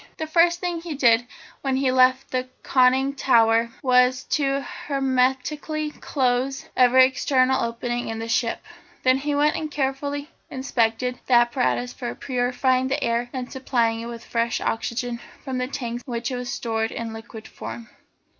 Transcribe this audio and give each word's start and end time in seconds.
The 0.17 0.25
first 0.25 0.59
thing 0.59 0.81
he 0.81 0.95
did 0.95 1.27
when 1.61 1.75
he 1.75 1.91
left 1.91 2.31
the 2.31 2.49
conning 2.63 3.13
tower 3.13 3.69
was 3.83 4.23
to 4.31 4.61
hermetically 4.87 5.91
close 5.91 6.67
every 6.75 7.05
external 7.05 7.63
opening 7.63 8.07
in 8.07 8.17
the 8.17 8.27
ship. 8.27 8.63
Then 9.03 9.17
he 9.19 9.35
went 9.35 9.55
and 9.55 9.69
carefully 9.69 10.31
inspected 10.49 11.19
the 11.27 11.33
apparatus 11.35 11.93
for 11.93 12.15
purifying 12.15 12.87
the 12.87 13.03
air 13.03 13.29
and 13.31 13.51
supplying 13.51 13.99
it 14.01 14.07
with 14.07 14.25
fresh 14.25 14.59
oxygen 14.59 15.19
from 15.43 15.59
the 15.59 15.67
tanks 15.67 16.01
in 16.07 16.11
which 16.11 16.31
it 16.31 16.35
was 16.35 16.49
stored 16.49 16.89
in 16.91 17.13
liquid 17.13 17.47
form. 17.47 17.87